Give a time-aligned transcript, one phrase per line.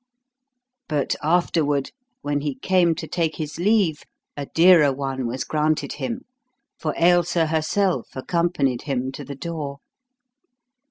[0.89, 1.91] But afterward,
[2.23, 4.01] when he came to take his leave,
[4.35, 6.25] a dearer one was granted him;
[6.79, 9.77] for Ailsa herself accompanied him to the door.